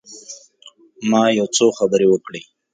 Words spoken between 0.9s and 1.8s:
ما یو څو